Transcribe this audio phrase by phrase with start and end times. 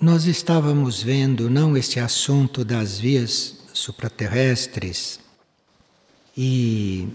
[0.00, 5.18] Nós estávamos vendo não este assunto das vias supraterrestres
[6.36, 7.08] e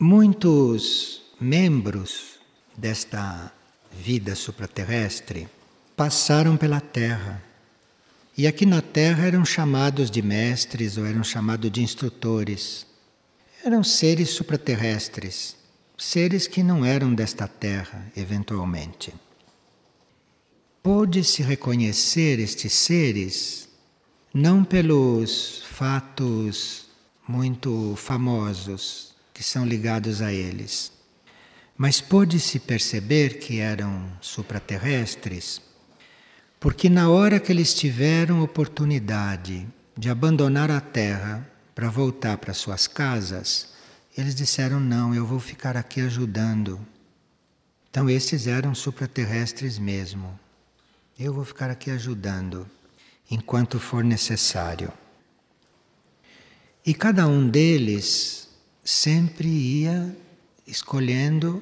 [0.00, 2.40] muitos membros
[2.76, 3.52] desta
[3.92, 5.48] vida supraterrestre
[5.96, 7.40] passaram pela Terra.
[8.36, 12.84] E aqui na Terra eram chamados de mestres ou eram chamados de instrutores.
[13.64, 15.54] Eram seres supraterrestres,
[15.96, 19.14] seres que não eram desta Terra, eventualmente.
[20.90, 23.68] Pôde-se reconhecer estes seres
[24.32, 26.86] não pelos fatos
[27.28, 30.90] muito famosos que são ligados a eles,
[31.76, 35.60] mas pôde-se perceber que eram supraterrestres,
[36.58, 42.86] porque na hora que eles tiveram oportunidade de abandonar a Terra para voltar para suas
[42.86, 43.74] casas,
[44.16, 46.80] eles disseram: Não, eu vou ficar aqui ajudando.
[47.90, 50.47] Então, esses eram supraterrestres mesmo.
[51.18, 52.64] Eu vou ficar aqui ajudando
[53.28, 54.92] enquanto for necessário.
[56.86, 58.48] E cada um deles
[58.84, 60.16] sempre ia
[60.64, 61.60] escolhendo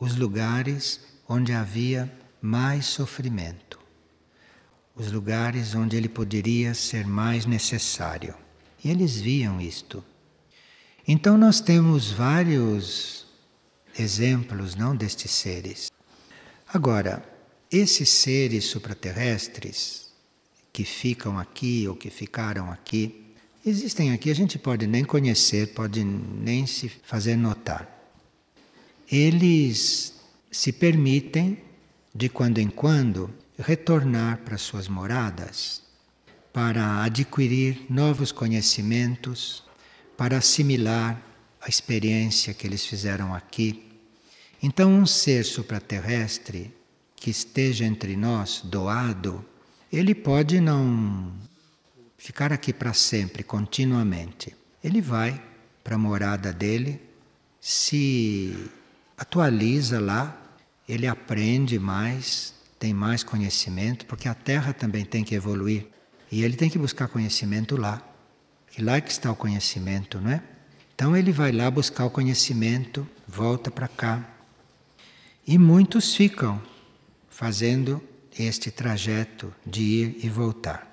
[0.00, 2.10] os lugares onde havia
[2.40, 3.78] mais sofrimento,
[4.96, 8.34] os lugares onde ele poderia ser mais necessário.
[8.82, 10.02] E eles viam isto.
[11.06, 13.26] Então nós temos vários
[13.98, 15.90] exemplos não destes seres.
[16.66, 17.33] Agora,
[17.76, 20.12] esses seres supraterrestres
[20.72, 23.32] que ficam aqui ou que ficaram aqui,
[23.64, 27.88] existem aqui, a gente pode nem conhecer, pode nem se fazer notar.
[29.10, 30.14] Eles
[30.50, 31.58] se permitem,
[32.14, 35.84] de quando em quando, retornar para suas moradas
[36.54, 39.64] para adquirir novos conhecimentos,
[40.16, 41.20] para assimilar
[41.60, 43.98] a experiência que eles fizeram aqui.
[44.62, 46.72] Então, um ser supraterrestre
[47.24, 49.42] que esteja entre nós, doado,
[49.90, 51.32] ele pode não
[52.18, 54.54] ficar aqui para sempre, continuamente.
[54.82, 55.42] Ele vai
[55.82, 57.00] para a morada dele,
[57.58, 58.68] se
[59.16, 60.38] atualiza lá,
[60.86, 65.86] ele aprende mais, tem mais conhecimento, porque a Terra também tem que evoluir.
[66.30, 68.06] E ele tem que buscar conhecimento lá.
[68.76, 70.42] E lá é que está o conhecimento, não é?
[70.94, 74.22] Então ele vai lá buscar o conhecimento, volta para cá.
[75.46, 76.73] E muitos ficam
[77.34, 78.00] fazendo
[78.38, 80.88] este trajeto de ir e voltar.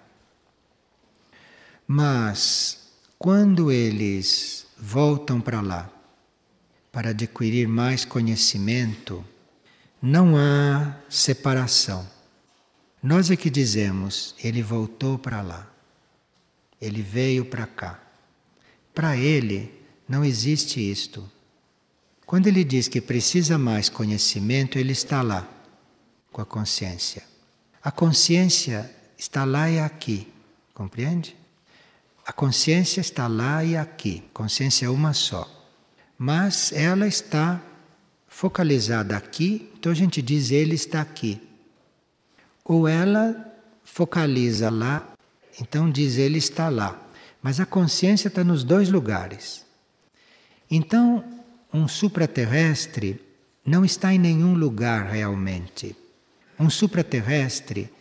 [1.86, 5.88] Mas quando eles voltam para lá
[6.92, 9.24] para adquirir mais conhecimento,
[10.02, 12.10] não há separação.
[13.04, 15.72] Nós é que dizemos, ele voltou para lá,
[16.82, 18.04] ele veio para cá.
[18.96, 19.72] Para ele
[20.10, 21.30] não existe isto.
[22.26, 25.48] Quando ele diz que precisa mais conhecimento, ele está lá,
[26.32, 27.24] com a consciência.
[27.84, 30.32] A consciência está lá e aqui,
[30.74, 31.36] compreende?
[32.26, 35.50] A consciência está lá e aqui, consciência é uma só.
[36.18, 37.62] Mas ela está
[38.28, 41.42] focalizada aqui, então a gente diz ele está aqui.
[42.64, 43.36] Ou ela
[43.84, 45.06] focaliza lá,
[45.60, 46.98] então diz ele está lá.
[47.42, 49.66] Mas a consciência está nos dois lugares.
[50.70, 51.24] Então,
[51.74, 53.20] um supraterrestre
[53.66, 55.96] não está em nenhum lugar realmente.
[56.62, 57.92] Um supraterrestre,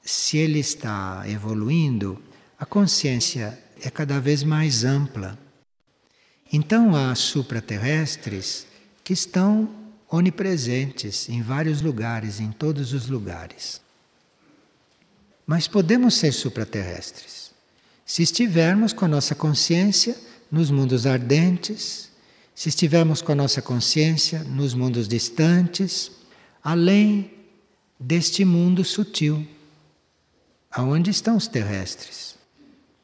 [0.00, 2.22] se ele está evoluindo,
[2.56, 5.36] a consciência é cada vez mais ampla.
[6.52, 8.64] Então há supraterrestres
[9.02, 9.68] que estão
[10.08, 13.80] onipresentes em vários lugares, em todos os lugares.
[15.44, 17.50] Mas podemos ser supraterrestres
[18.04, 20.16] se estivermos com a nossa consciência
[20.48, 22.08] nos mundos ardentes,
[22.54, 26.12] se estivermos com a nossa consciência nos mundos distantes,
[26.62, 27.35] além
[27.98, 29.46] deste mundo sutil,
[30.70, 32.36] aonde estão os terrestres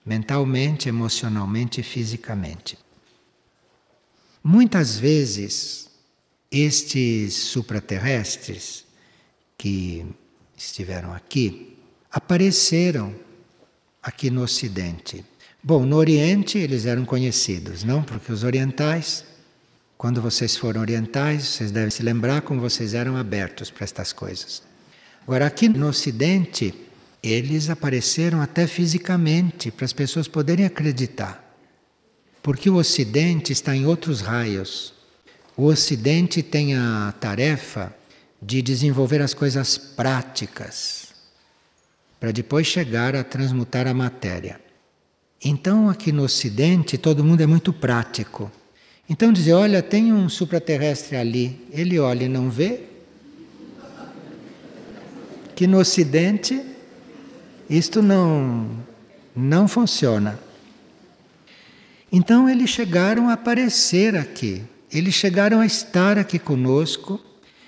[0.04, 2.78] mentalmente, emocionalmente e fisicamente.
[4.42, 5.88] Muitas vezes,
[6.50, 8.84] estes supraterrestres
[9.56, 10.04] que
[10.56, 11.78] estiveram aqui
[12.10, 13.14] apareceram
[14.02, 15.24] aqui no Ocidente.
[15.62, 18.02] Bom, no Oriente eles eram conhecidos, não?
[18.02, 19.24] Porque os orientais,
[19.96, 24.62] quando vocês foram orientais, vocês devem se lembrar como vocês eram abertos para estas coisas.
[25.24, 26.74] Agora, aqui no Ocidente,
[27.22, 31.56] eles apareceram até fisicamente para as pessoas poderem acreditar.
[32.42, 34.92] Porque o Ocidente está em outros raios.
[35.56, 37.94] O Ocidente tem a tarefa
[38.40, 41.14] de desenvolver as coisas práticas,
[42.18, 44.60] para depois chegar a transmutar a matéria.
[45.44, 48.50] Então, aqui no Ocidente, todo mundo é muito prático.
[49.08, 52.91] Então, dizer: olha, tem um supraterrestre ali, ele olha e não vê.
[55.62, 56.60] Que no Ocidente
[57.70, 58.68] isto não,
[59.32, 60.36] não funciona.
[62.10, 67.20] Então eles chegaram a aparecer aqui, eles chegaram a estar aqui conosco,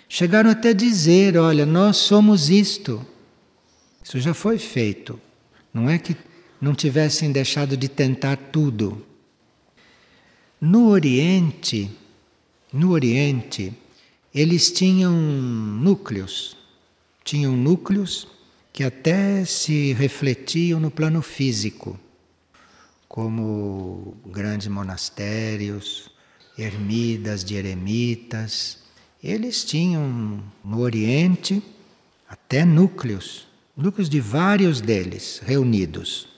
[0.09, 3.01] chegaram até a dizer: olha, nós somos isto.
[4.03, 5.21] Isso já foi feito.
[5.73, 6.17] Não é que
[6.61, 9.07] não tivessem deixado de tentar tudo.
[10.61, 11.89] No Oriente,
[12.73, 13.73] no Oriente,
[14.35, 16.57] eles tinham núcleos,
[17.25, 18.29] tinham núcleos
[18.73, 21.99] que até se refletiam no plano físico,
[23.09, 26.11] como grandes monastérios,
[26.59, 28.81] ermidas de eremitas.
[29.23, 31.63] Eles tinham no Oriente
[32.29, 36.29] até núcleos, núcleos de vários deles reunidos.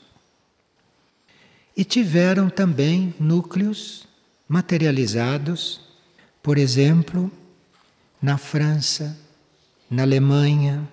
[1.77, 4.07] E tiveram também núcleos
[4.49, 5.81] materializados,
[6.43, 7.31] por exemplo,
[8.23, 9.19] na França,
[9.91, 10.87] na Alemanha,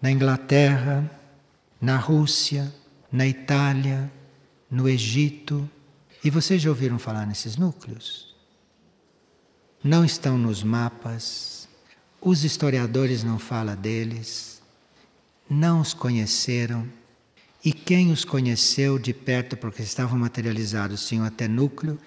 [0.00, 1.08] na Inglaterra,
[1.80, 2.72] na Rússia,
[3.10, 4.10] na Itália,
[4.70, 5.68] no Egito.
[6.22, 8.34] E vocês já ouviram falar nesses núcleos?
[9.82, 11.68] Não estão nos mapas,
[12.20, 14.60] os historiadores não falam deles,
[15.48, 16.86] não os conheceram.
[17.64, 21.98] E quem os conheceu de perto, porque estavam materializados, tinham até núcleo,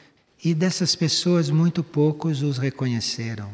[0.43, 3.49] e dessas pessoas muito poucos os reconheceram.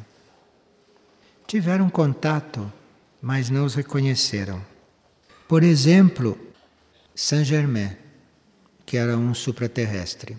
[1.47, 2.71] Tiveram contato
[3.25, 4.62] mas não os reconheceram.
[5.47, 6.38] Por exemplo,
[7.15, 7.89] Saint-Germain,
[8.86, 10.38] que era um supraterrestre.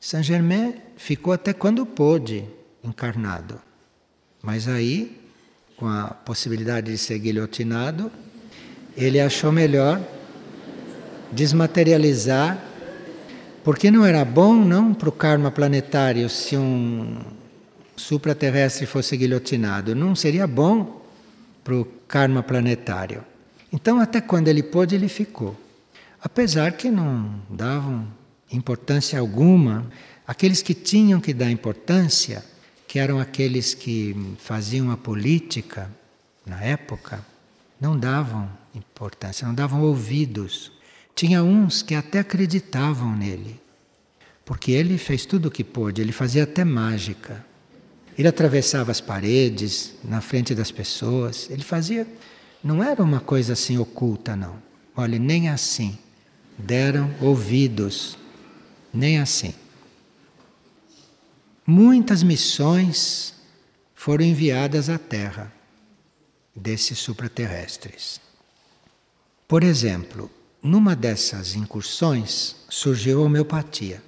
[0.00, 2.46] Saint-Germain ficou até quando pôde
[2.82, 3.60] encarnado,
[4.42, 5.20] mas aí,
[5.76, 8.10] com a possibilidade de ser guilhotinado,
[8.96, 10.02] ele achou melhor
[11.30, 12.58] desmaterializar,
[13.62, 17.20] porque não era bom não para o karma planetário se um
[17.96, 21.02] supraterrestre fosse guilhotinado, não seria bom
[21.62, 23.24] para o karma planetário.
[23.72, 25.58] Então, até quando ele pôde, ele ficou.
[26.22, 28.06] Apesar que não davam
[28.50, 29.86] importância alguma,
[30.26, 32.44] aqueles que tinham que dar importância,
[32.86, 35.90] que eram aqueles que faziam a política
[36.46, 37.24] na época,
[37.80, 40.72] não davam importância, não davam ouvidos.
[41.14, 43.60] Tinha uns que até acreditavam nele,
[44.44, 47.44] porque ele fez tudo o que pôde, ele fazia até mágica.
[48.16, 51.48] Ele atravessava as paredes na frente das pessoas.
[51.50, 52.06] Ele fazia.
[52.62, 54.62] Não era uma coisa assim oculta, não.
[54.96, 55.98] Olha, nem assim.
[56.56, 58.16] Deram ouvidos.
[58.92, 59.54] Nem assim.
[61.66, 63.34] Muitas missões
[63.94, 65.52] foram enviadas à Terra
[66.54, 68.20] desses supraterrestres.
[69.48, 70.30] Por exemplo,
[70.62, 74.02] numa dessas incursões surgiu a homeopatia.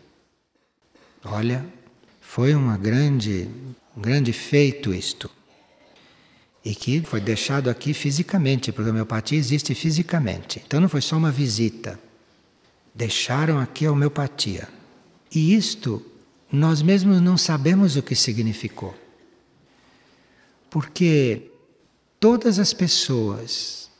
[1.25, 1.67] Olha,
[2.21, 3.49] foi uma grande
[3.97, 5.31] um grande feito isto.
[6.65, 10.63] E que foi deixado aqui fisicamente, porque a homeopatia existe fisicamente.
[10.67, 11.99] Então não foi só uma visita.
[12.95, 14.69] Deixaram aqui a homeopatia.
[15.33, 16.05] E isto
[16.51, 18.95] nós mesmos não sabemos o que significou.
[20.71, 21.51] Porque
[22.19, 23.91] todas as pessoas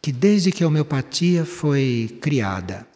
[0.00, 2.86] que desde que a homeopatia foi criada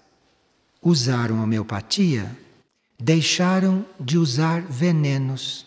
[0.80, 2.36] usaram a homeopatia,
[2.98, 5.66] deixaram de usar venenos.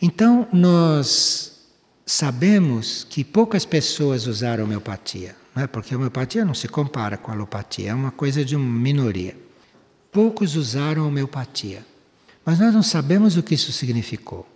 [0.00, 1.58] Então, nós
[2.06, 5.66] sabemos que poucas pessoas usaram homeopatia, não é?
[5.66, 9.36] porque a homeopatia não se compara com a alopatia, é uma coisa de uma minoria.
[10.12, 11.84] Poucos usaram homeopatia,
[12.44, 14.48] mas nós não sabemos o que isso significou.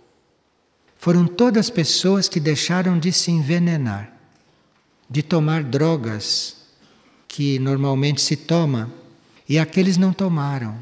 [0.97, 4.13] Foram todas pessoas que deixaram de se envenenar,
[5.09, 6.55] de tomar drogas
[7.27, 8.89] que normalmente se toma,
[9.47, 10.77] e aqueles não tomaram,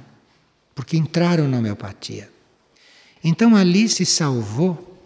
[0.75, 2.29] porque entraram na homeopatia.
[3.23, 4.97] Então ali se salvou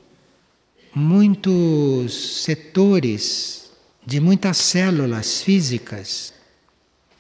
[0.94, 3.72] muitos setores
[4.06, 6.34] de muitas células físicas.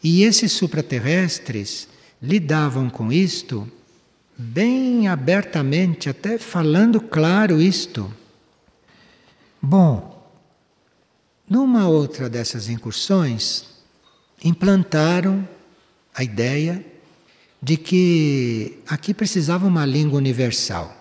[0.01, 1.87] E esses supraterrestres
[2.21, 3.69] lidavam com isto
[4.37, 8.13] bem abertamente, até falando claro isto.
[9.61, 10.29] Bom,
[11.49, 13.65] numa outra dessas incursões,
[14.43, 15.47] implantaram
[16.13, 16.85] a ideia
[17.65, 20.95] de que aqui precisava uma língua universal.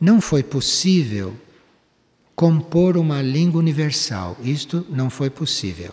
[0.00, 1.34] Não foi possível
[2.36, 4.38] compor uma língua universal.
[4.44, 5.92] Isto não foi possível.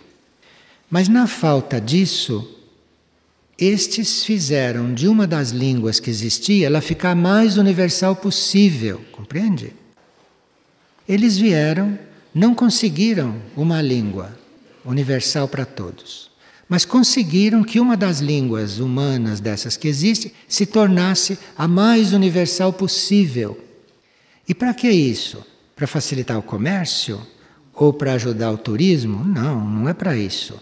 [0.92, 2.56] Mas na falta disso,
[3.58, 9.74] estes fizeram de uma das línguas que existia ela ficar mais universal possível, compreende?
[11.08, 11.98] Eles vieram,
[12.32, 14.38] não conseguiram uma língua
[14.86, 16.30] universal para todos
[16.70, 22.72] mas conseguiram que uma das línguas humanas dessas que existe se tornasse a mais universal
[22.72, 23.60] possível.
[24.48, 25.44] E para que isso?
[25.76, 27.20] Para facilitar o comércio?
[27.80, 29.24] ou para ajudar o turismo.
[29.24, 30.62] Não, não é para isso.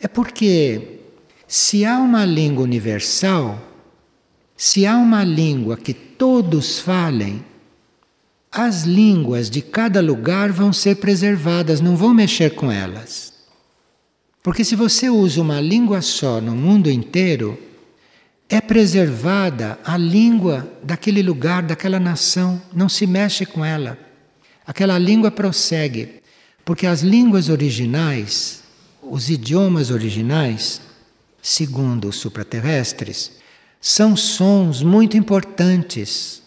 [0.00, 0.98] É porque
[1.46, 3.56] se há uma língua universal,
[4.56, 7.44] se há uma língua que todos falem,
[8.50, 13.31] as línguas de cada lugar vão ser preservadas, não vão mexer com elas.
[14.42, 17.56] Porque se você usa uma língua só no mundo inteiro,
[18.48, 23.96] é preservada a língua daquele lugar, daquela nação, não se mexe com ela.
[24.66, 26.20] Aquela língua prossegue,
[26.64, 28.64] porque as línguas originais,
[29.00, 30.80] os idiomas originais,
[31.40, 33.32] segundo os supraterrestres,
[33.80, 36.42] são sons muito importantes,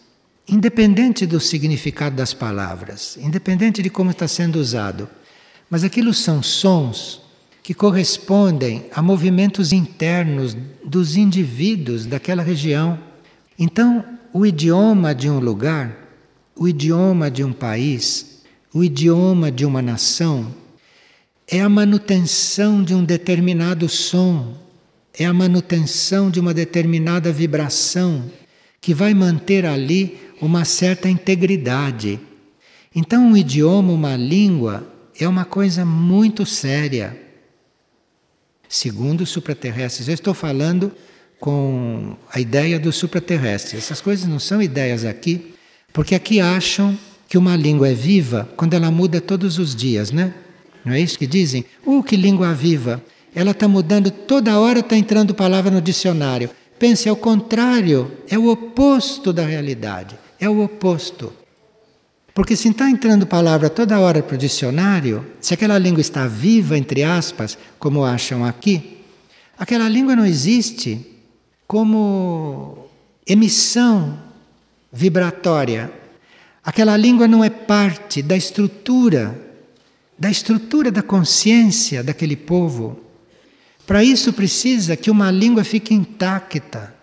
[0.46, 5.08] independente do significado das palavras, independente de como está sendo usado.
[5.68, 7.25] Mas aquilo são sons
[7.66, 12.96] que correspondem a movimentos internos dos indivíduos daquela região.
[13.58, 15.92] Então, o idioma de um lugar,
[16.54, 20.54] o idioma de um país, o idioma de uma nação,
[21.44, 24.54] é a manutenção de um determinado som,
[25.12, 28.30] é a manutenção de uma determinada vibração
[28.80, 32.20] que vai manter ali uma certa integridade.
[32.94, 34.86] Então, um idioma, uma língua,
[35.18, 37.25] é uma coisa muito séria
[38.68, 40.08] segundo os supraterrestres.
[40.08, 40.92] Eu estou falando
[41.38, 43.84] com a ideia dos supraterrestres.
[43.84, 45.54] Essas coisas não são ideias aqui,
[45.92, 46.96] porque aqui acham
[47.28, 50.32] que uma língua é viva quando ela muda todos os dias, né?
[50.84, 51.64] Não é isso que dizem?
[51.84, 53.02] Uh, que língua viva!
[53.34, 56.48] Ela está mudando, toda hora está entrando palavra no dicionário.
[56.78, 60.16] Pense, é o contrário, é o oposto da realidade.
[60.38, 61.32] É o oposto.
[62.36, 66.76] Porque se está entrando palavra toda hora para o dicionário, se aquela língua está viva,
[66.76, 68.98] entre aspas, como acham aqui,
[69.58, 71.00] aquela língua não existe
[71.66, 72.90] como
[73.26, 74.18] emissão
[74.92, 75.90] vibratória.
[76.62, 79.34] Aquela língua não é parte da estrutura,
[80.18, 83.00] da estrutura da consciência daquele povo.
[83.86, 86.94] Para isso precisa que uma língua fique intacta,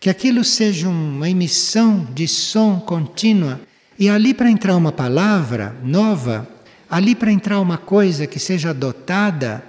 [0.00, 3.60] que aquilo seja uma emissão de som contínua
[3.98, 6.46] e ali para entrar uma palavra nova,
[6.88, 9.64] ali para entrar uma coisa que seja adotada,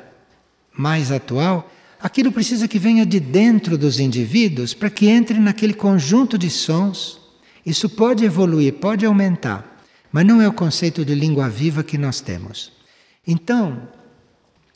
[0.73, 6.37] mais atual, aquilo precisa que venha de dentro dos indivíduos para que entre naquele conjunto
[6.37, 7.19] de sons.
[7.65, 12.21] Isso pode evoluir, pode aumentar, mas não é o conceito de língua viva que nós
[12.21, 12.71] temos.
[13.25, 13.81] Então,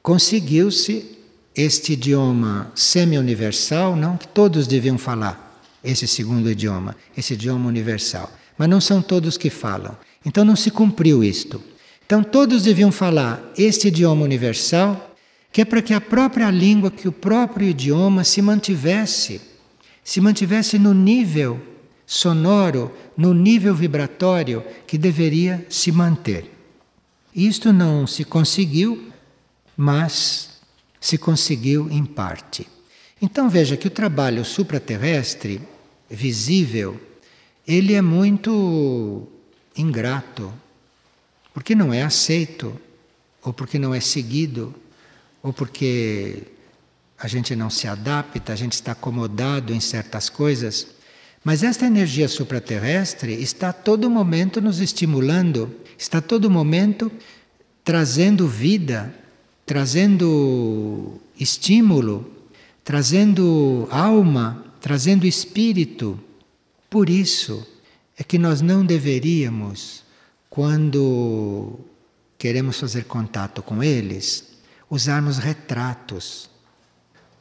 [0.02, 1.18] conseguiu-se
[1.56, 8.32] este idioma semi-universal, não que todos deviam falar, esse segundo idioma, esse idioma universal
[8.62, 9.98] mas não são todos que falam.
[10.24, 11.60] Então não se cumpriu isto.
[12.06, 15.16] Então todos deviam falar este idioma universal,
[15.52, 19.42] que é para que a própria língua, que o próprio idioma se mantivesse,
[20.04, 21.60] se mantivesse no nível
[22.06, 26.46] sonoro, no nível vibratório que deveria se manter.
[27.36, 29.12] Isto não se conseguiu,
[29.76, 30.62] mas
[31.00, 32.68] se conseguiu em parte.
[33.20, 35.60] Então veja que o trabalho supraterrestre,
[36.08, 37.02] visível,
[37.68, 39.28] ele é muito
[39.78, 40.52] ingrato,
[41.54, 42.80] porque não é aceito,
[43.44, 44.74] ou porque não é seguido,
[45.42, 46.44] ou porque
[47.18, 50.88] a gente não se adapta, a gente está acomodado em certas coisas.
[51.44, 57.12] Mas esta energia supraterrestre está a todo momento nos estimulando, está a todo momento
[57.84, 59.14] trazendo vida,
[59.66, 62.30] trazendo estímulo,
[62.84, 66.20] trazendo alma, trazendo espírito.
[66.92, 67.66] Por isso
[68.18, 70.04] é que nós não deveríamos,
[70.50, 71.80] quando
[72.38, 74.58] queremos fazer contato com eles,
[74.90, 76.50] usarmos retratos,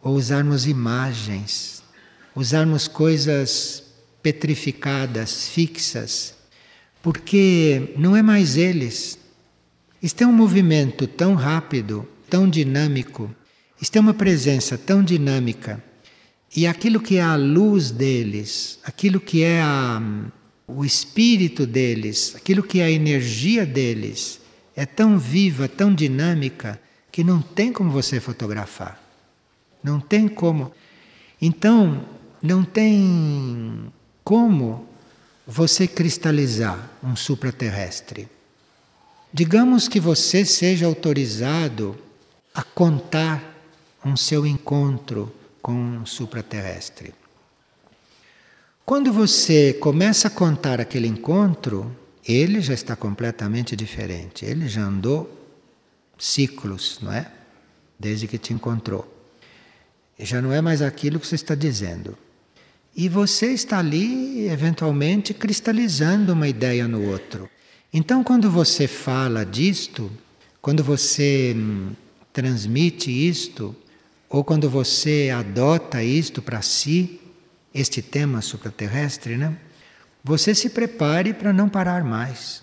[0.00, 1.82] ou usarmos imagens,
[2.32, 3.82] usarmos coisas
[4.22, 6.32] petrificadas, fixas,
[7.02, 9.18] porque não é mais eles.
[10.00, 13.28] Isto é um movimento tão rápido, tão dinâmico,
[13.82, 15.89] isto é uma presença tão dinâmica
[16.54, 20.02] e aquilo que é a luz deles, aquilo que é a,
[20.66, 24.40] o espírito deles, aquilo que é a energia deles,
[24.74, 26.80] é tão viva, tão dinâmica,
[27.12, 29.00] que não tem como você fotografar.
[29.82, 30.72] Não tem como.
[31.40, 32.04] Então,
[32.42, 33.92] não tem
[34.24, 34.88] como
[35.46, 38.28] você cristalizar um supraterrestre.
[39.32, 41.96] Digamos que você seja autorizado
[42.54, 43.56] a contar
[44.04, 47.14] um seu encontro com um supraterrestre.
[48.84, 51.94] Quando você começa a contar aquele encontro,
[52.26, 54.44] ele já está completamente diferente.
[54.44, 55.30] Ele já andou
[56.18, 57.30] ciclos, não é?
[57.98, 59.06] Desde que te encontrou.
[60.18, 62.16] Já não é mais aquilo que você está dizendo.
[62.96, 67.48] E você está ali, eventualmente, cristalizando uma ideia no outro.
[67.92, 70.10] Então, quando você fala disto,
[70.60, 71.92] quando você hum,
[72.32, 73.74] transmite isto,
[74.30, 77.20] ou quando você adota isto para si,
[77.74, 79.58] este tema supraterrestre, né?
[80.22, 82.62] Você se prepare para não parar mais.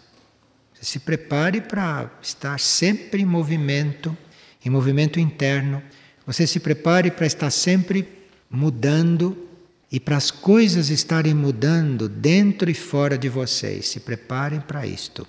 [0.82, 4.16] Se prepare para estar sempre em movimento,
[4.64, 5.84] em movimento interno.
[6.26, 8.08] Você se prepare para estar sempre
[8.50, 9.46] mudando
[9.92, 13.88] e para as coisas estarem mudando dentro e fora de vocês.
[13.88, 15.28] Se preparem para isto.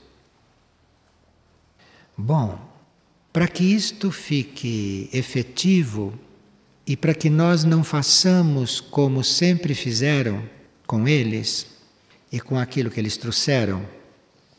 [2.16, 2.60] Bom,
[3.32, 6.18] para que isto fique efetivo
[6.88, 10.42] e para que nós não façamos como sempre fizeram
[10.86, 11.66] com eles
[12.32, 13.86] e com aquilo que eles trouxeram,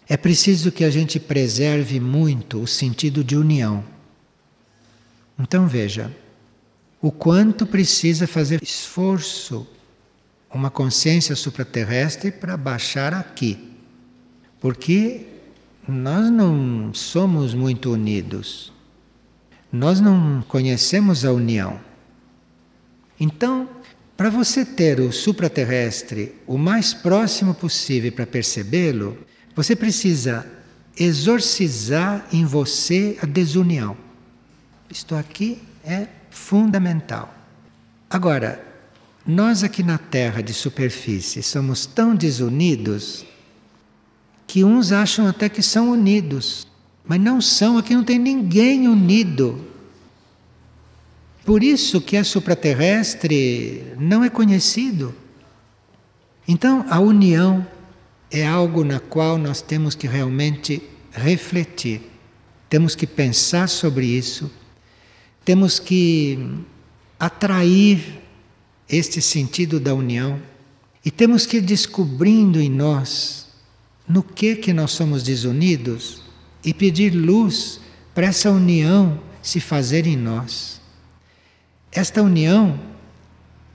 [0.08, 3.84] é preciso que a gente preserve muito o sentido de união.
[5.40, 6.16] Então veja,
[7.02, 9.68] o quanto precisa fazer esforço
[10.54, 13.72] uma consciência supraterrestre para baixar aqui.
[14.60, 15.26] Porque
[15.88, 18.72] nós não somos muito unidos.
[19.72, 21.89] Nós não conhecemos a união.
[23.20, 23.70] Então,
[24.16, 29.18] para você ter o supraterrestre o mais próximo possível para percebê-lo,
[29.56, 30.46] você precisa
[30.98, 33.96] exorcizar em você a desunião.
[34.90, 37.34] Isto aqui é fundamental.
[38.10, 38.66] Agora,
[39.26, 43.26] nós aqui na Terra de superfície somos tão desunidos
[44.48, 46.66] que uns acham até que são unidos,
[47.06, 49.64] mas não são, aqui não tem ninguém unido.
[51.50, 55.16] Por isso que é supraterrestre não é conhecido.
[56.48, 57.66] Então, a união
[58.30, 60.80] é algo na qual nós temos que realmente
[61.12, 62.02] refletir.
[62.70, 64.52] Temos que pensar sobre isso.
[65.44, 66.38] Temos que
[67.20, 68.22] atrair
[68.88, 70.40] este sentido da união
[71.04, 73.48] e temos que ir descobrindo em nós
[74.08, 76.22] no que que nós somos desunidos
[76.64, 77.82] e pedir luz
[78.14, 80.79] para essa união se fazer em nós.
[81.92, 82.80] Esta união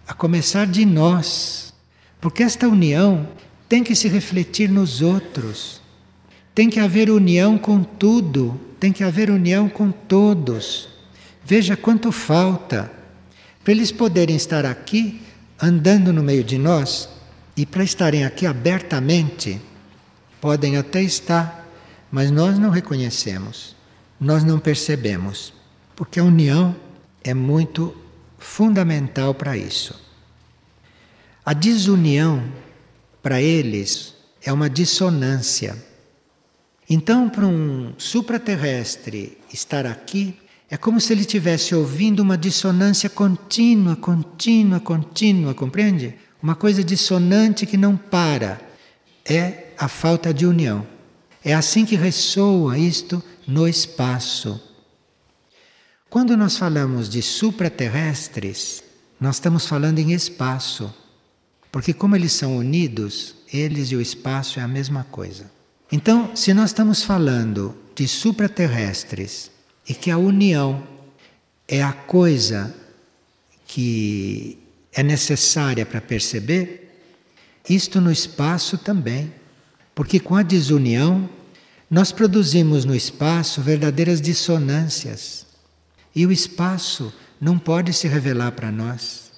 [0.07, 1.75] a começar de nós,
[2.21, 3.29] porque esta união
[3.69, 5.81] tem que se refletir nos outros.
[6.55, 10.89] Tem que haver união com tudo, tem que haver união com todos.
[11.45, 12.91] Veja quanto falta
[13.65, 15.21] para eles poderem estar aqui
[15.61, 17.09] andando no meio de nós
[17.57, 19.61] e para estarem aqui abertamente.
[20.41, 21.67] Podem até estar,
[22.13, 23.75] mas nós não reconhecemos,
[24.21, 25.53] nós não percebemos,
[25.97, 26.77] porque a união
[27.25, 28.04] é muito
[28.45, 29.99] fundamental para isso.
[31.45, 32.45] A desunião
[33.23, 35.75] para eles é uma dissonância.
[36.89, 40.37] Então, para um supraterrestre estar aqui,
[40.71, 46.15] é como se ele estivesse ouvindo uma dissonância contínua, contínua, contínua, compreende?
[46.43, 48.61] Uma coisa dissonante que não para.
[49.25, 50.87] É a falta de união.
[51.43, 54.74] É assim que ressoa isto no espaço.
[56.15, 58.85] Quando nós falamos de supraterrestres,
[59.21, 60.95] nós estamos falando em espaço.
[61.73, 65.51] Porque, como eles são unidos, eles e o espaço é a mesma coisa.
[65.91, 69.51] Então, se nós estamos falando de supraterrestres
[69.89, 70.87] e que a união
[71.67, 72.73] é a coisa
[73.67, 74.57] que
[74.93, 76.97] é necessária para perceber,
[77.69, 79.33] isto no espaço também.
[79.97, 81.29] Porque com a desunião,
[81.91, 85.44] nós produzimos no espaço verdadeiras dissonâncias.
[86.15, 89.33] E o espaço não pode se revelar para nós.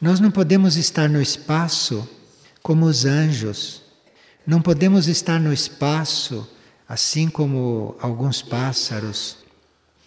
[0.00, 2.08] Nós não podemos estar no espaço
[2.62, 3.82] como os anjos,
[4.46, 6.46] não podemos estar no espaço
[6.88, 9.38] assim como alguns pássaros,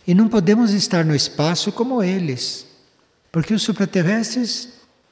[0.08, 2.65] e não podemos estar no espaço como eles,
[3.32, 4.69] porque os supraterrestres,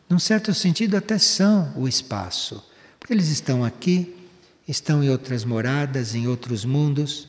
[0.09, 2.63] num certo sentido, até são o espaço,
[2.99, 4.15] porque eles estão aqui,
[4.67, 7.27] estão em outras moradas, em outros mundos.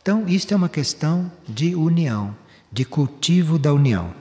[0.00, 2.34] Então, isto é uma questão de união,
[2.70, 4.14] de cultivo da união.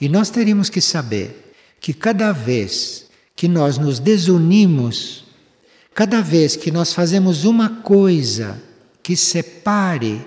[0.00, 5.24] E nós teríamos que saber que cada vez que nós nos desunimos,
[5.94, 8.62] cada vez que nós fazemos uma coisa
[9.02, 10.24] que separe,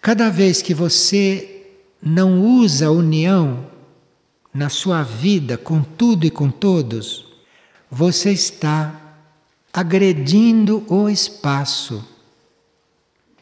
[0.00, 1.66] cada vez que você
[2.02, 3.66] não usa a união
[4.52, 7.26] na sua vida com tudo e com todos,
[7.90, 8.98] você está
[9.72, 12.02] agredindo o espaço.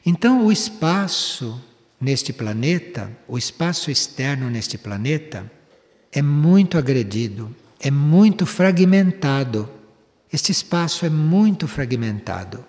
[0.05, 1.61] Então, o espaço
[2.01, 5.51] neste planeta, o espaço externo neste planeta,
[6.13, 9.69] é muito agredido, é muito fragmentado.
[10.33, 12.65] Este espaço é muito fragmentado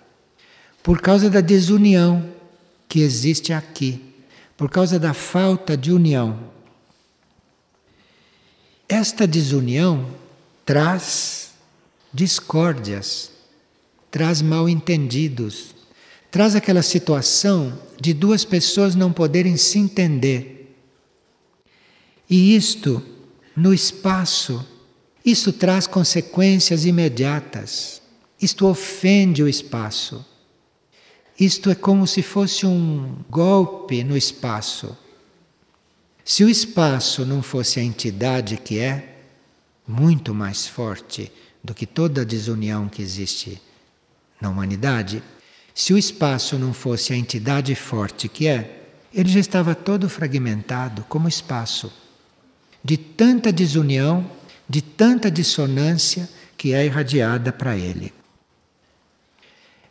[0.86, 2.32] por causa da desunião
[2.88, 4.14] que existe aqui,
[4.56, 6.38] por causa da falta de união.
[8.88, 10.08] Esta desunião
[10.64, 11.50] traz
[12.14, 13.32] discórdias,
[14.12, 15.74] traz mal entendidos,
[16.36, 20.76] traz aquela situação de duas pessoas não poderem se entender.
[22.28, 23.02] E isto,
[23.56, 24.62] no espaço,
[25.24, 28.02] isso traz consequências imediatas.
[28.38, 30.22] Isto ofende o espaço.
[31.40, 34.94] Isto é como se fosse um golpe no espaço.
[36.22, 39.22] Se o espaço não fosse a entidade que é,
[39.88, 41.32] muito mais forte
[41.64, 43.58] do que toda a desunião que existe
[44.38, 45.22] na humanidade,
[45.76, 51.04] se o espaço não fosse a entidade forte que é, ele já estava todo fragmentado
[51.06, 51.92] como espaço,
[52.82, 54.28] de tanta desunião,
[54.66, 58.10] de tanta dissonância que é irradiada para ele.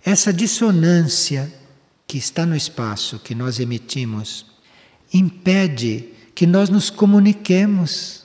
[0.04, 1.54] Essa dissonância
[2.08, 4.48] que está no espaço que nós emitimos
[5.13, 8.24] impede que nós nos comuniquemos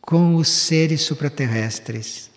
[0.00, 2.27] com os seres supraterrestres.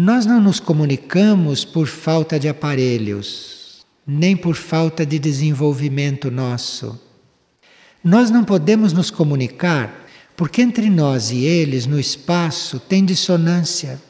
[0.00, 6.96] Nós não nos comunicamos por falta de aparelhos, nem por falta de desenvolvimento nosso.
[8.04, 10.06] Nós não podemos nos comunicar
[10.36, 14.00] porque entre nós e eles no espaço tem dissonância,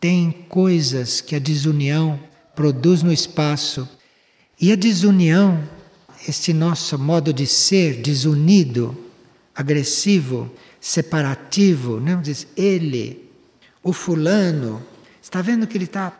[0.00, 2.18] tem coisas que a desunião
[2.56, 3.88] produz no espaço.
[4.60, 5.62] E a desunião,
[6.26, 8.98] este nosso modo de ser desunido,
[9.54, 12.18] agressivo, separativo, né?
[12.20, 13.30] diz ele,
[13.80, 14.89] o fulano,
[15.30, 16.12] está vendo que ele está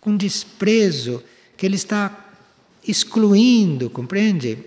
[0.00, 1.22] com desprezo,
[1.56, 2.32] que ele está
[2.86, 4.58] excluindo, compreende?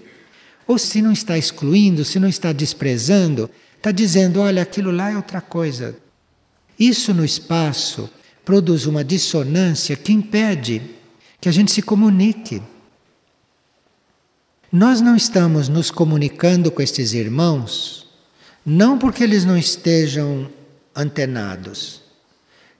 [0.65, 5.17] Ou se não está excluindo, se não está desprezando, está dizendo: olha, aquilo lá é
[5.17, 5.98] outra coisa.
[6.80, 8.10] Isso no espaço
[8.46, 10.82] produz uma dissonância que impede
[11.41, 12.62] que a gente se comunique.
[14.72, 18.08] Nós não estamos nos comunicando com estes irmãos,
[18.65, 20.50] não porque eles não estejam
[20.96, 22.02] antenados,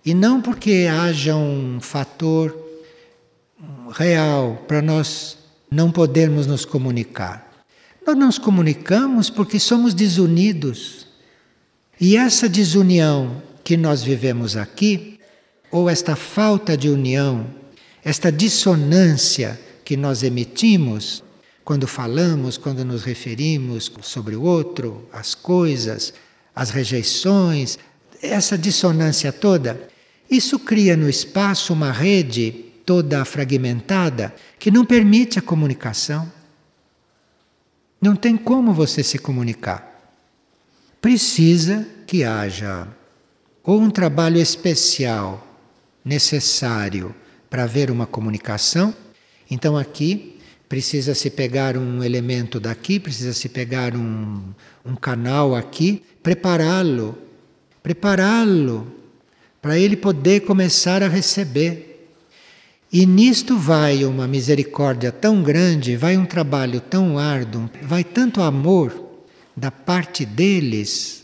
[0.06, 2.58] e não porque haja um fator
[3.92, 5.38] real para nós
[5.72, 7.52] não podermos nos comunicar.
[8.06, 11.08] Nós nos comunicamos porque somos desunidos.
[12.00, 15.20] E essa desunião que nós vivemos aqui,
[15.72, 17.48] ou esta falta de união
[18.04, 21.24] esta dissonância que nós emitimos
[21.63, 26.13] quando falamos, quando nos referimos sobre o outro, as coisas,
[26.54, 27.80] as rejeições,
[28.22, 29.88] essa dissonância toda,
[30.34, 32.52] isso cria no espaço uma rede
[32.86, 36.32] toda fragmentada que não permite a comunicação.
[38.02, 40.13] Não tem como você se comunicar.
[41.02, 42.88] Precisa que haja
[43.63, 45.48] ou um trabalho especial
[46.04, 47.15] necessário
[47.50, 48.93] para haver uma comunicação.
[49.50, 54.41] Então aqui precisa se pegar um elemento daqui, precisa se pegar um,
[54.84, 57.17] um canal aqui, prepará-lo,
[57.82, 59.03] prepará-lo
[59.63, 62.10] para ele poder começar a receber.
[62.91, 68.93] E nisto vai uma misericórdia tão grande, vai um trabalho tão árduo, vai tanto amor
[69.56, 71.23] da parte deles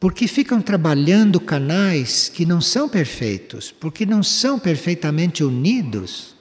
[0.00, 6.34] porque ficam trabalhando canais que não são perfeitos, porque não são perfeitamente unidos.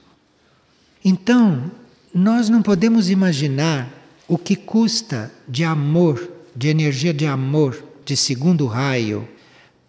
[1.03, 1.69] Então,
[2.15, 3.91] nós não podemos imaginar
[4.29, 9.27] o que custa de amor, de energia de amor, de segundo raio,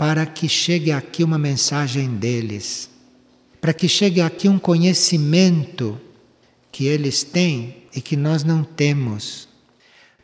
[0.01, 2.89] para que chegue aqui uma mensagem deles,
[3.61, 6.01] para que chegue aqui um conhecimento
[6.73, 9.47] que eles têm e que nós não temos.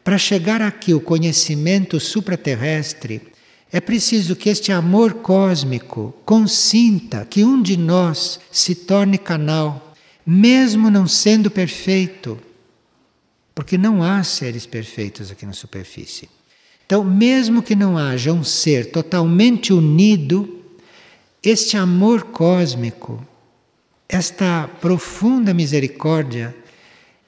[0.02, 3.20] Para chegar aqui o conhecimento supraterrestre,
[3.70, 9.94] é preciso que este amor cósmico consinta que um de nós se torne canal,
[10.26, 12.40] mesmo não sendo perfeito.
[13.54, 16.30] Porque não há seres perfeitos aqui na superfície.
[16.86, 20.62] Então, mesmo que não haja um ser totalmente unido,
[21.42, 23.26] este amor cósmico,
[24.08, 26.54] esta profunda misericórdia,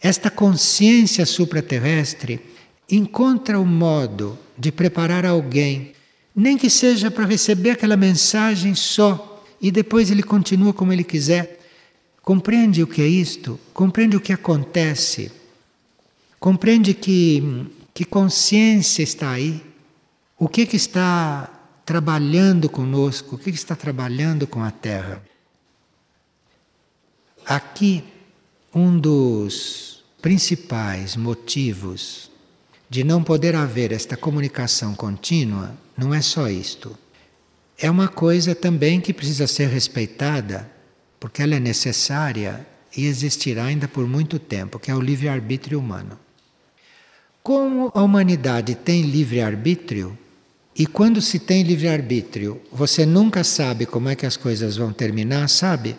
[0.00, 2.40] esta consciência supraterrestre,
[2.88, 5.92] encontra o modo de preparar alguém
[6.38, 11.58] nem que seja para receber aquela mensagem só e depois ele continua como ele quiser.
[12.22, 13.58] Compreende o que é isto?
[13.74, 15.32] Compreende o que acontece?
[16.38, 17.66] Compreende que,
[17.98, 19.60] que consciência está aí?
[20.38, 21.50] O que, que está
[21.84, 23.34] trabalhando conosco?
[23.34, 25.20] O que, que está trabalhando com a Terra?
[27.44, 28.04] Aqui,
[28.72, 32.30] um dos principais motivos
[32.88, 36.96] de não poder haver esta comunicação contínua não é só isto.
[37.76, 40.70] É uma coisa também que precisa ser respeitada,
[41.18, 42.64] porque ela é necessária
[42.96, 46.16] e existirá ainda por muito tempo, que é o livre-arbítrio humano.
[47.48, 50.18] Como a humanidade tem livre-arbítrio,
[50.76, 55.48] e quando se tem livre-arbítrio, você nunca sabe como é que as coisas vão terminar,
[55.48, 55.96] sabe?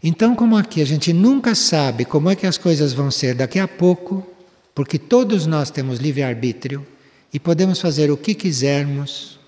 [0.00, 3.58] Então, como aqui a gente nunca sabe como é que as coisas vão ser daqui
[3.58, 4.24] a pouco,
[4.72, 6.86] porque todos nós temos livre-arbítrio
[7.32, 9.40] e podemos fazer o que quisermos,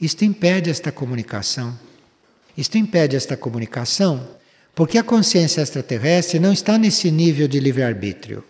[0.00, 1.76] isto impede esta comunicação.
[2.56, 4.24] Isto impede esta comunicação
[4.72, 8.44] porque a consciência extraterrestre não está nesse nível de livre-arbítrio.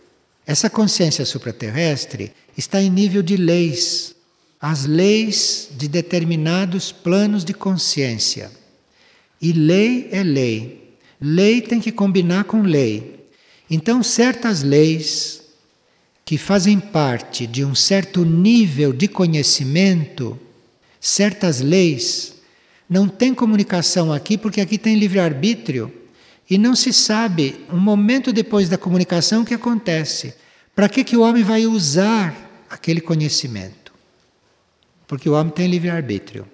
[0.46, 4.14] Essa consciência supraterrestre está em nível de leis,
[4.60, 8.50] as leis de determinados planos de consciência.
[9.40, 10.96] E lei é lei.
[11.20, 13.28] Lei tem que combinar com lei.
[13.70, 15.42] Então, certas leis
[16.24, 20.38] que fazem parte de um certo nível de conhecimento,
[21.00, 22.34] certas leis,
[22.88, 25.92] não têm comunicação aqui porque aqui tem livre-arbítrio
[26.48, 30.34] e não se sabe um momento depois da comunicação o que acontece.
[30.74, 33.84] Para que, que o homem vai usar aquele conhecimento?
[35.06, 36.46] porque o homem tem livre-arbítrio.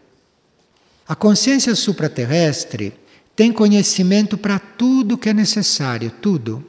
[1.07, 2.93] A consciência supraterrestre
[3.35, 6.65] tem conhecimento para tudo que é necessário, tudo.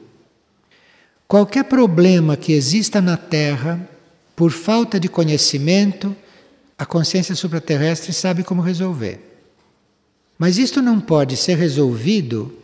[1.28, 3.88] Qualquer problema que exista na Terra,
[4.34, 6.14] por falta de conhecimento,
[6.78, 9.20] a consciência supraterrestre sabe como resolver.
[10.38, 12.58] Mas isto não pode ser resolvido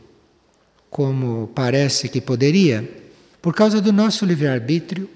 [0.91, 2.89] como parece que poderia,
[3.41, 5.09] por causa do nosso livre-arbítrio,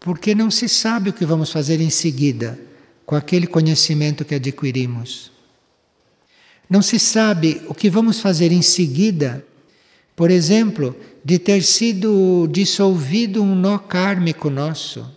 [0.00, 2.58] porque não se sabe o que vamos fazer em seguida
[3.06, 5.30] com aquele conhecimento que adquirimos.
[6.68, 9.44] Não se sabe o que vamos fazer em seguida,
[10.16, 15.08] por exemplo, de ter sido dissolvido um nó kármico nosso.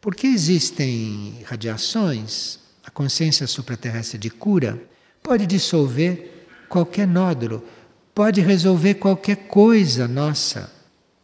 [0.00, 4.82] Porque existem radiações, a consciência supraterrestre de cura
[5.22, 7.62] pode dissolver qualquer nódulo,
[8.14, 10.72] pode resolver qualquer coisa nossa.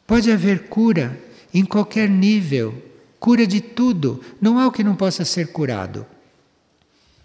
[0.07, 1.19] Pode haver cura
[1.53, 2.83] em qualquer nível
[3.19, 4.21] cura de tudo.
[4.41, 6.07] Não há o que não possa ser curado.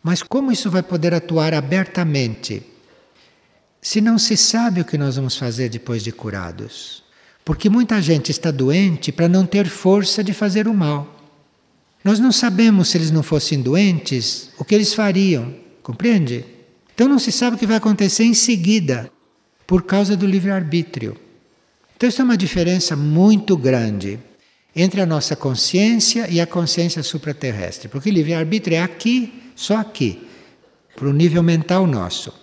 [0.02, 2.64] Mas como isso vai poder atuar abertamente?
[3.80, 7.04] Se não se sabe o que nós vamos fazer depois de curados.
[7.46, 11.18] Porque muita gente está doente para não ter força de fazer o mal.
[12.04, 16.44] Nós não sabemos se eles não fossem doentes, o que eles fariam, compreende?
[16.96, 19.12] Então não se sabe o que vai acontecer em seguida,
[19.72, 21.16] por causa do livre-arbítrio.
[21.96, 24.20] Então, isso é uma diferença muito grande
[24.76, 27.88] entre a nossa consciência e a consciência supraterrestre.
[27.88, 30.28] Porque livre-arbítrio é aqui, só aqui,
[30.94, 32.34] para o nível mental nosso.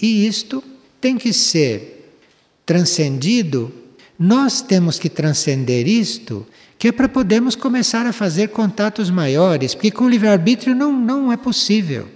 [0.00, 0.64] E isto
[0.98, 2.22] tem que ser
[2.64, 3.70] transcendido.
[4.18, 6.46] Nós temos que transcender isto,
[6.78, 11.36] que é para podermos começar a fazer contatos maiores, porque com livre-arbítrio não, não é
[11.36, 12.08] possível.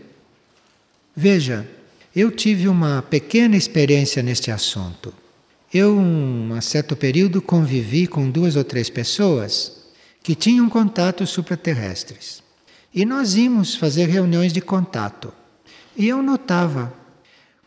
[1.14, 1.68] Veja,
[2.14, 5.14] eu tive uma pequena experiência neste assunto.
[5.72, 9.80] Eu, um certo período, convivi com duas ou três pessoas
[10.22, 12.42] que tinham contatos supraterrestres.
[12.94, 15.32] E nós íamos fazer reuniões de contato.
[15.96, 16.92] E eu notava,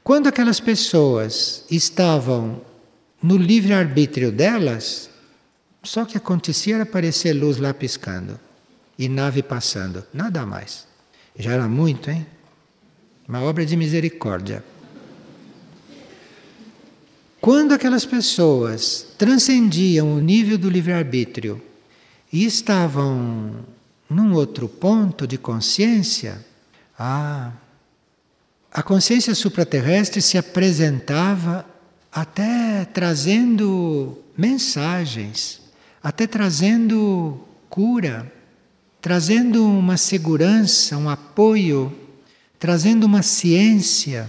[0.03, 2.61] quando aquelas pessoas estavam
[3.21, 5.09] no livre-arbítrio delas,
[5.81, 8.39] só que acontecia era aparecer luz lá piscando
[8.97, 10.85] e nave passando, nada mais.
[11.37, 12.25] Já era muito, hein?
[13.27, 14.63] Uma obra de misericórdia.
[17.41, 21.61] Quando aquelas pessoas transcendiam o nível do livre-arbítrio
[22.31, 23.65] e estavam
[24.07, 26.45] num outro ponto de consciência,
[26.97, 27.51] a
[28.83, 31.65] consciência supraterrestre se apresentava
[32.11, 35.61] até trazendo mensagens,
[36.01, 38.31] até trazendo cura,
[39.01, 42.04] trazendo uma segurança, um apoio,
[42.65, 44.27] trazendo uma ciência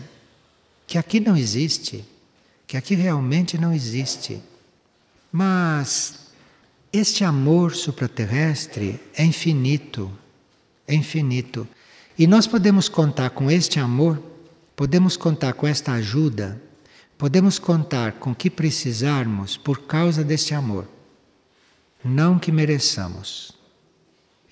[0.86, 2.04] que aqui não existe
[2.66, 4.42] que aqui realmente não existe.
[5.32, 6.26] Mas
[6.92, 10.12] este amor supraterrestre é infinito,
[10.86, 11.66] é infinito.
[12.18, 14.22] E nós podemos contar com este amor,
[14.74, 16.60] podemos contar com esta ajuda,
[17.16, 20.86] podemos contar com o que precisarmos por causa deste amor.
[22.04, 23.52] Não que mereçamos.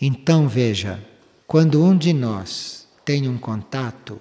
[0.00, 1.04] Então veja,
[1.46, 4.20] quando um de nós tem um contato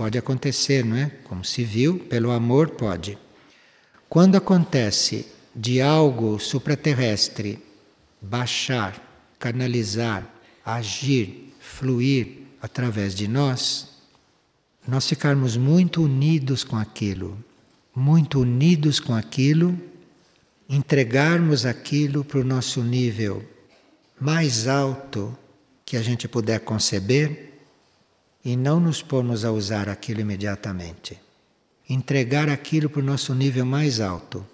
[0.00, 1.10] Pode acontecer, não é?
[1.24, 3.18] Como se viu, pelo amor pode.
[4.08, 7.62] Quando acontece de algo supraterrestre
[8.18, 8.98] baixar,
[9.38, 10.26] canalizar,
[10.64, 13.88] agir, fluir através de nós,
[14.88, 17.36] nós ficarmos muito unidos com aquilo,
[17.94, 19.78] muito unidos com aquilo,
[20.66, 23.46] entregarmos aquilo para o nosso nível
[24.18, 25.36] mais alto
[25.84, 27.49] que a gente puder conceber
[28.44, 31.18] e não nos pormos a usar aquilo imediatamente.
[31.88, 34.46] Entregar aquilo para o nosso nível mais alto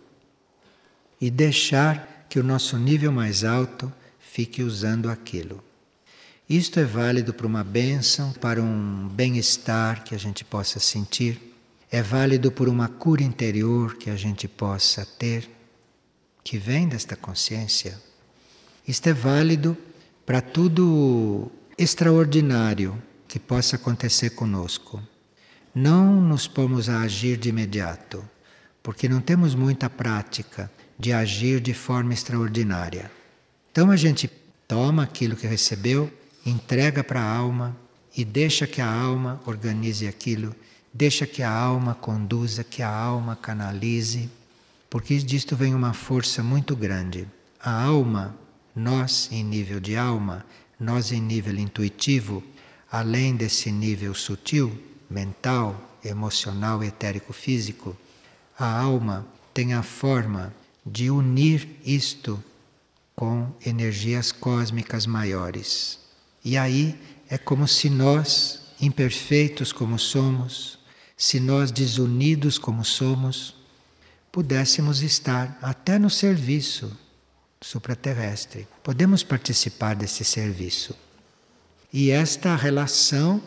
[1.20, 5.62] e deixar que o nosso nível mais alto fique usando aquilo.
[6.48, 11.54] Isto é válido para uma bênção, para um bem-estar que a gente possa sentir.
[11.90, 15.48] é válido por uma cura interior que a gente possa ter,
[16.42, 17.96] que vem desta consciência.
[18.86, 19.76] Isto é válido
[20.24, 23.00] para tudo extraordinário
[23.36, 24.98] que possa acontecer conosco.
[25.74, 28.24] Não nos pomos a agir de imediato,
[28.82, 33.10] porque não temos muita prática de agir de forma extraordinária.
[33.70, 34.26] Então a gente
[34.66, 36.10] toma aquilo que recebeu,
[36.46, 37.76] entrega para a alma
[38.16, 40.56] e deixa que a alma organize aquilo,
[40.90, 44.30] deixa que a alma conduza, que a alma canalize,
[44.88, 47.28] porque disto vem uma força muito grande.
[47.60, 48.34] A alma
[48.74, 50.42] nós, em nível de alma,
[50.80, 52.42] nós, em nível intuitivo,
[52.96, 54.72] além desse nível sutil,
[55.10, 57.94] mental, emocional, etérico, físico,
[58.58, 60.50] a alma tem a forma
[60.84, 62.42] de unir isto
[63.14, 65.98] com energias cósmicas maiores.
[66.42, 70.78] E aí é como se nós, imperfeitos como somos,
[71.18, 73.54] se nós desunidos como somos,
[74.32, 76.90] pudéssemos estar até no serviço
[77.60, 78.66] supraterrestre.
[78.82, 80.96] Podemos participar desse serviço.
[81.92, 83.42] E esta relação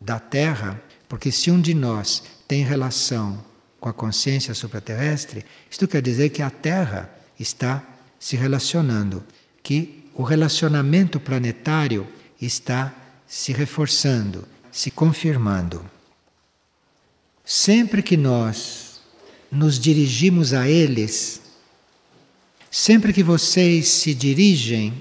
[0.00, 3.44] da Terra, porque se um de nós tem relação
[3.80, 7.82] com a consciência supraterrestre, isto quer dizer que a Terra está
[8.18, 9.24] se relacionando,
[9.62, 12.06] que o relacionamento planetário
[12.40, 12.94] está
[13.26, 15.84] se reforçando, se confirmando.
[17.44, 19.00] Sempre que nós
[19.50, 21.42] nos dirigimos a eles,
[22.72, 24.94] Sempre que vocês se dirigem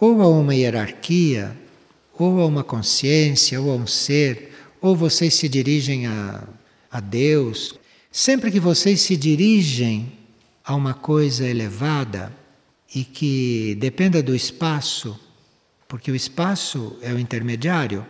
[0.00, 1.56] ou a uma hierarquia,
[2.18, 6.44] ou a uma consciência, ou a um ser, ou vocês se dirigem a,
[6.90, 7.78] a Deus,
[8.10, 10.12] sempre que vocês se dirigem
[10.64, 12.32] a uma coisa elevada
[12.94, 15.18] e que dependa do espaço,
[15.88, 18.04] porque o espaço é o intermediário,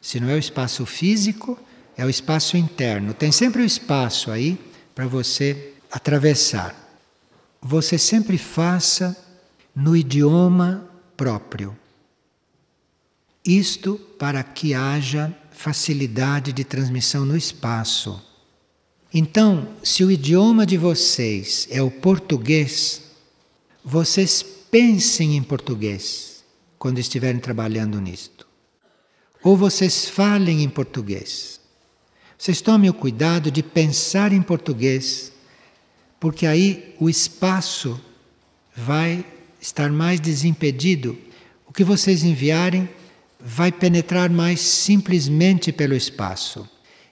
[0.00, 1.58] se não é o espaço físico,
[1.96, 3.12] é o espaço interno.
[3.12, 4.58] Tem sempre o espaço aí
[4.94, 6.88] para você atravessar
[7.60, 9.16] você sempre faça
[9.74, 11.76] no idioma próprio.
[13.48, 18.22] Isto para que haja facilidade de transmissão no espaço.
[19.12, 23.00] Então, se o idioma de vocês é o português,
[23.82, 26.44] vocês pensem em português
[26.78, 28.46] quando estiverem trabalhando nisto.
[29.42, 31.58] Ou vocês falem em português.
[32.36, 35.32] Vocês tomem o cuidado de pensar em português
[36.20, 37.98] porque aí o espaço
[38.76, 39.24] vai
[39.58, 41.16] estar mais desimpedido.
[41.66, 42.88] O que vocês enviarem
[43.40, 46.68] vai penetrar mais simplesmente pelo espaço.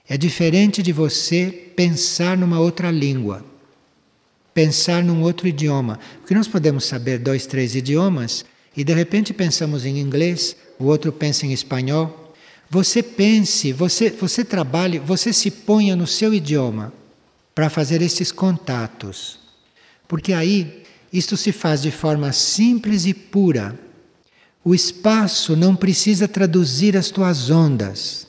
[0.07, 3.45] É diferente de você pensar numa outra língua,
[4.53, 5.99] pensar num outro idioma.
[6.19, 11.11] Porque nós podemos saber dois, três idiomas e de repente pensamos em inglês, o outro
[11.11, 12.33] pensa em espanhol.
[12.69, 16.93] Você pense, você, você trabalhe, você se ponha no seu idioma
[17.55, 19.39] para fazer esses contatos.
[20.07, 23.77] Porque aí isto se faz de forma simples e pura.
[24.67, 28.27] O espaço não precisa traduzir as tuas ondas.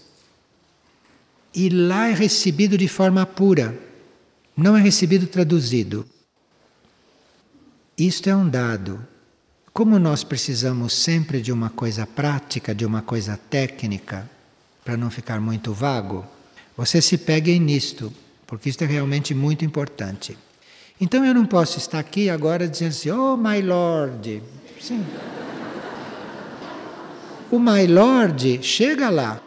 [1.53, 3.77] E lá é recebido de forma pura,
[4.57, 6.07] não é recebido traduzido.
[7.99, 9.05] Isto é um dado.
[9.73, 14.31] Como nós precisamos sempre de uma coisa prática, de uma coisa técnica,
[14.85, 16.25] para não ficar muito vago,
[16.77, 18.13] você se peguem nisto
[18.47, 20.39] porque isso é realmente muito importante.
[21.01, 24.41] Então eu não posso estar aqui agora dizendo assim, oh my lord.
[24.81, 25.05] Sim.
[27.51, 29.41] O my lord chega lá,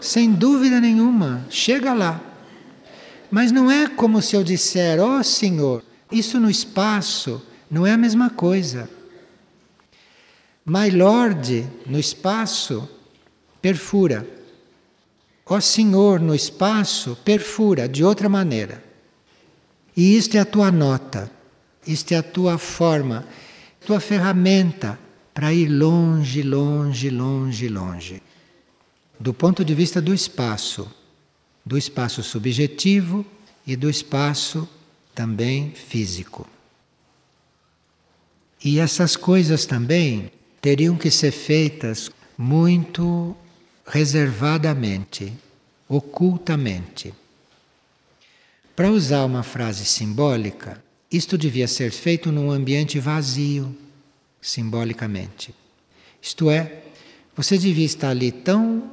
[0.00, 2.20] sem dúvida nenhuma, chega lá.
[3.30, 7.92] Mas não é como se eu disser, ó oh, Senhor, isso no espaço não é
[7.92, 8.88] a mesma coisa.
[10.64, 12.88] My Lord no espaço
[13.60, 14.26] perfura.
[15.44, 18.84] Ó Senhor, no espaço, perfura de outra maneira.
[19.96, 21.30] E isto é a tua nota,
[21.86, 23.26] isto é a tua forma,
[23.84, 24.98] tua ferramenta
[25.38, 28.20] para ir longe, longe, longe, longe.
[29.20, 30.90] Do ponto de vista do espaço,
[31.64, 33.24] do espaço subjetivo
[33.64, 34.68] e do espaço
[35.14, 36.44] também físico.
[38.64, 43.36] E essas coisas também teriam que ser feitas muito
[43.86, 45.32] reservadamente,
[45.88, 47.14] ocultamente.
[48.74, 53.72] Para usar uma frase simbólica, isto devia ser feito num ambiente vazio,
[54.40, 55.54] simbolicamente.
[56.20, 56.82] Isto é,
[57.36, 58.90] você devia estar ali tão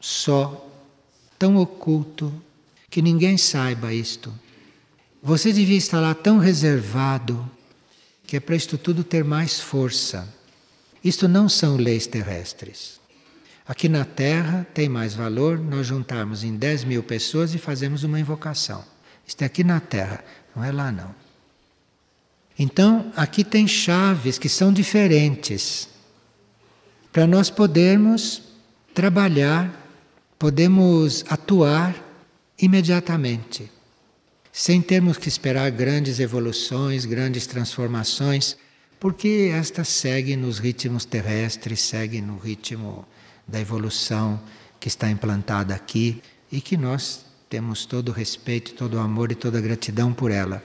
[0.00, 0.68] só,
[1.38, 2.32] tão oculto,
[2.90, 4.32] que ninguém saiba isto.
[5.22, 7.50] Você devia estar lá tão reservado,
[8.26, 10.32] que é para isto tudo ter mais força.
[11.02, 13.00] Isto não são leis terrestres.
[13.66, 18.20] Aqui na Terra tem mais valor nós juntarmos em 10 mil pessoas e fazemos uma
[18.20, 18.84] invocação.
[19.26, 20.22] Isto é aqui na Terra,
[20.54, 21.14] não é lá não.
[22.58, 25.88] Então, aqui tem chaves que são diferentes
[27.12, 28.42] para nós podermos
[28.92, 29.72] trabalhar,
[30.38, 31.94] podemos atuar
[32.60, 33.70] imediatamente,
[34.52, 38.56] sem termos que esperar grandes evoluções, grandes transformações,
[38.98, 43.04] porque esta segue nos ritmos terrestres, segue no ritmo
[43.46, 44.40] da evolução
[44.80, 49.34] que está implantada aqui e que nós temos todo o respeito, todo o amor e
[49.34, 50.62] toda a gratidão por ela.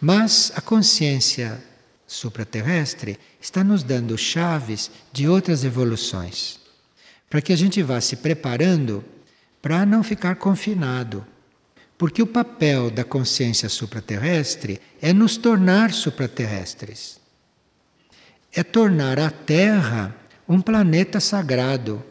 [0.00, 1.62] Mas a consciência
[2.06, 6.58] supraterrestre está nos dando chaves de outras evoluções,
[7.28, 9.04] para que a gente vá se preparando
[9.60, 11.24] para não ficar confinado.
[11.98, 17.20] Porque o papel da consciência supraterrestre é nos tornar supraterrestres.
[18.52, 20.16] É tornar a Terra
[20.48, 22.02] um planeta sagrado,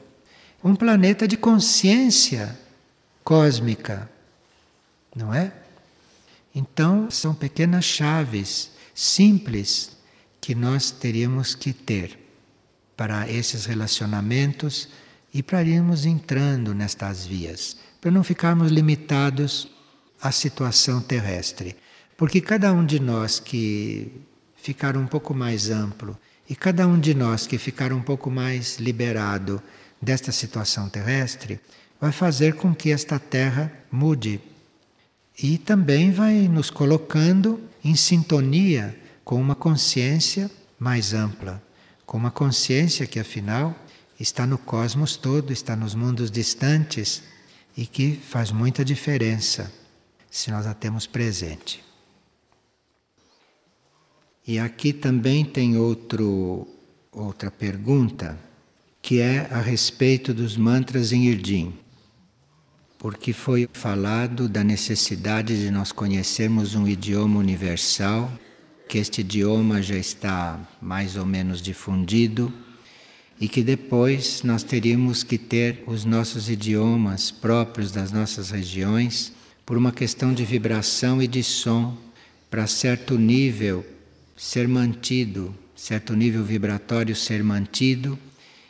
[0.64, 2.58] um planeta de consciência
[3.24, 4.10] cósmica,
[5.14, 5.52] não é?
[6.54, 9.97] Então, são pequenas chaves simples
[10.41, 12.18] que nós teríamos que ter
[12.95, 14.89] para esses relacionamentos
[15.34, 19.70] e para irmos entrando nestas vias, para não ficarmos limitados
[20.22, 21.76] à situação terrestre.
[22.18, 24.12] Porque cada um de nós que
[24.56, 26.18] ficar um pouco mais amplo
[26.50, 29.62] e cada um de nós que ficar um pouco mais liberado
[30.02, 31.60] desta situação terrestre,
[32.00, 34.41] vai fazer com que esta terra mude.
[35.42, 41.64] E também vai nos colocando em sintonia com uma consciência mais ampla,
[42.06, 43.76] com uma consciência que afinal
[44.20, 47.24] está no cosmos todo, está nos mundos distantes
[47.78, 49.72] e que faz muita diferença
[50.30, 51.84] se nós a temos presente.
[54.46, 56.68] E aqui também tem outro,
[57.12, 58.38] outra pergunta
[59.02, 61.74] que é a respeito dos mantras em Irdim.
[63.00, 68.30] Porque foi falado da necessidade de nós conhecermos um idioma universal,
[68.89, 72.52] que este idioma já está mais ou menos difundido
[73.39, 79.32] e que depois nós teríamos que ter os nossos idiomas próprios das nossas regiões
[79.66, 81.95] por uma questão de vibração e de som
[82.50, 83.86] para certo nível
[84.36, 88.20] ser mantido, certo nível vibratório ser mantido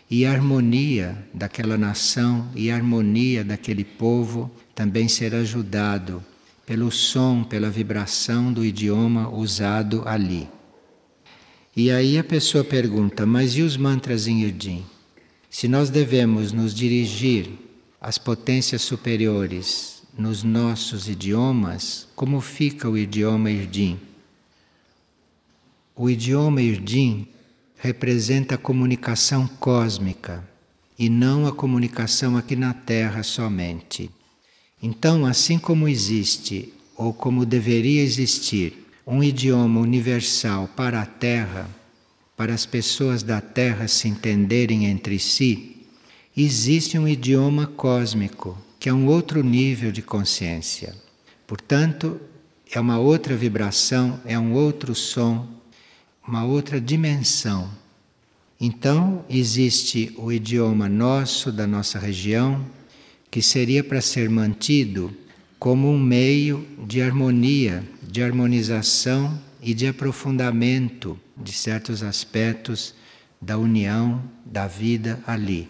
[0.10, 6.24] e a harmonia daquela nação e a harmonia daquele povo também ser ajudado
[6.66, 10.48] pelo som, pela vibração do idioma usado ali.
[11.76, 14.84] E aí a pessoa pergunta: mas e os mantras em Irdim?
[15.50, 17.50] Se nós devemos nos dirigir
[18.02, 24.00] às potências superiores nos nossos idiomas, como fica o idioma Irdim?
[25.96, 27.28] O idioma Irdim
[27.80, 30.46] representa a comunicação cósmica
[30.98, 34.12] e não a comunicação aqui na Terra somente.
[34.84, 41.70] Então, assim como existe, ou como deveria existir, um idioma universal para a Terra,
[42.36, 45.88] para as pessoas da Terra se entenderem entre si,
[46.36, 50.94] existe um idioma cósmico, que é um outro nível de consciência.
[51.48, 52.20] Portanto,
[52.70, 55.59] é uma outra vibração, é um outro som,
[56.30, 57.68] uma outra dimensão.
[58.62, 62.64] Então, existe o idioma nosso, da nossa região,
[63.32, 65.12] que seria para ser mantido
[65.58, 72.94] como um meio de harmonia, de harmonização e de aprofundamento de certos aspectos
[73.42, 75.68] da união, da vida ali.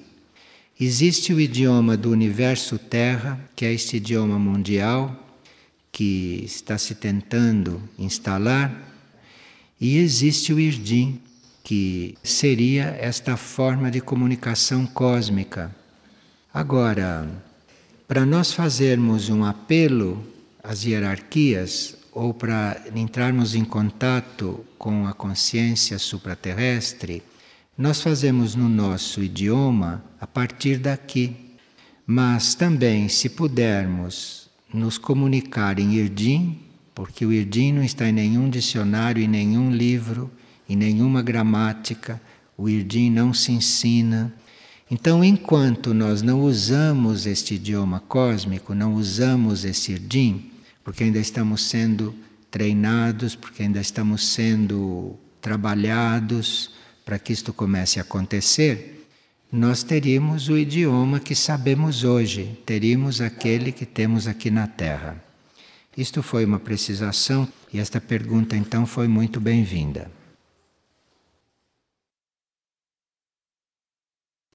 [0.78, 5.26] Existe o idioma do universo Terra, que é este idioma mundial
[5.90, 8.90] que está se tentando instalar
[9.80, 11.22] e existe o Irdim,
[11.64, 15.74] que seria esta forma de comunicação cósmica.
[16.54, 17.30] Agora,
[18.08, 20.26] para nós fazermos um apelo
[20.64, 27.24] às hierarquias ou para entrarmos em contato com a consciência supraterrestre,
[27.78, 31.36] nós fazemos no nosso idioma a partir daqui.
[32.06, 36.60] Mas também, se pudermos nos comunicar em Irdim,
[37.00, 40.30] porque o Irdim não está em nenhum dicionário, em nenhum livro,
[40.68, 42.22] em nenhuma gramática,
[42.58, 44.34] o Irdim não se ensina.
[44.92, 50.52] Então, enquanto nós não usamos este idioma cósmico, não usamos esse Irdim,
[50.84, 52.14] porque ainda estamos sendo
[52.52, 56.72] treinados, porque ainda estamos sendo trabalhados
[57.06, 59.08] para que isto comece a acontecer,
[59.50, 65.29] nós teríamos o idioma que sabemos hoje, teríamos aquele que temos aqui na Terra.
[65.98, 70.19] Isto foi uma precisação e esta pergunta então foi muito bem-vinda.